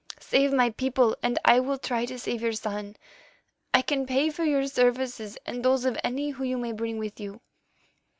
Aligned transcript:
Save 0.19 0.51
my 0.51 0.71
people, 0.71 1.15
and 1.21 1.37
I 1.45 1.59
will 1.59 1.77
try 1.77 2.05
to 2.07 2.17
save 2.17 2.41
your 2.41 2.53
son. 2.53 2.95
I 3.71 3.83
can 3.83 4.07
pay 4.07 4.31
for 4.31 4.43
your 4.43 4.65
services 4.65 5.37
and 5.45 5.63
those 5.63 5.85
of 5.85 5.95
any 6.03 6.31
whom 6.31 6.47
you 6.47 6.57
may 6.57 6.71
bring 6.71 6.97
with 6.97 7.19
you. 7.19 7.39